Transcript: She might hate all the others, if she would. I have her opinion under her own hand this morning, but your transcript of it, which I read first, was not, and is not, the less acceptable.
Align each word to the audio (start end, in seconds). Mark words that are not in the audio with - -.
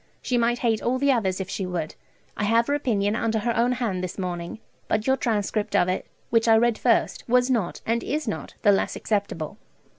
She 0.23 0.35
might 0.35 0.57
hate 0.65 0.81
all 0.81 0.97
the 0.97 1.11
others, 1.11 1.39
if 1.39 1.47
she 1.47 1.63
would. 1.67 1.93
I 2.35 2.45
have 2.45 2.65
her 2.65 2.73
opinion 2.73 3.15
under 3.15 3.37
her 3.37 3.55
own 3.55 3.73
hand 3.73 4.03
this 4.03 4.17
morning, 4.17 4.57
but 4.87 5.05
your 5.05 5.15
transcript 5.15 5.75
of 5.75 5.87
it, 5.87 6.07
which 6.31 6.47
I 6.47 6.57
read 6.57 6.79
first, 6.79 7.23
was 7.29 7.51
not, 7.51 7.81
and 7.85 8.03
is 8.03 8.27
not, 8.27 8.55
the 8.63 8.71
less 8.71 8.95
acceptable. 8.95 9.59